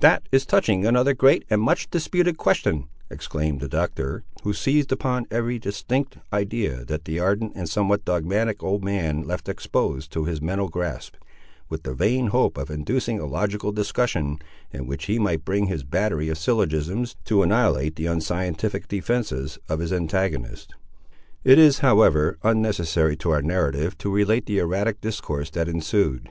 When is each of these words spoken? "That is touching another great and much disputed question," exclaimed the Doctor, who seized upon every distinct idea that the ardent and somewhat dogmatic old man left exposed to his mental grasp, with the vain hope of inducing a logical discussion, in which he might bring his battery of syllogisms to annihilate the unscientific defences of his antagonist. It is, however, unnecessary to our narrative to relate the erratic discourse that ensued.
"That 0.00 0.28
is 0.32 0.44
touching 0.46 0.84
another 0.84 1.14
great 1.14 1.44
and 1.48 1.62
much 1.62 1.88
disputed 1.90 2.36
question," 2.36 2.88
exclaimed 3.08 3.60
the 3.60 3.68
Doctor, 3.68 4.24
who 4.42 4.52
seized 4.52 4.90
upon 4.90 5.26
every 5.30 5.60
distinct 5.60 6.18
idea 6.32 6.84
that 6.86 7.04
the 7.04 7.20
ardent 7.20 7.52
and 7.54 7.68
somewhat 7.70 8.04
dogmatic 8.04 8.64
old 8.64 8.82
man 8.82 9.22
left 9.22 9.48
exposed 9.48 10.10
to 10.10 10.24
his 10.24 10.42
mental 10.42 10.66
grasp, 10.68 11.14
with 11.68 11.84
the 11.84 11.94
vain 11.94 12.26
hope 12.34 12.58
of 12.58 12.68
inducing 12.68 13.20
a 13.20 13.26
logical 13.26 13.70
discussion, 13.70 14.40
in 14.72 14.88
which 14.88 15.04
he 15.04 15.20
might 15.20 15.44
bring 15.44 15.66
his 15.66 15.84
battery 15.84 16.28
of 16.28 16.36
syllogisms 16.36 17.14
to 17.26 17.44
annihilate 17.44 17.94
the 17.94 18.06
unscientific 18.06 18.88
defences 18.88 19.56
of 19.68 19.78
his 19.78 19.92
antagonist. 19.92 20.74
It 21.44 21.60
is, 21.60 21.78
however, 21.78 22.38
unnecessary 22.42 23.16
to 23.18 23.30
our 23.30 23.40
narrative 23.42 23.96
to 23.98 24.10
relate 24.10 24.46
the 24.46 24.58
erratic 24.58 25.00
discourse 25.00 25.48
that 25.50 25.68
ensued. 25.68 26.28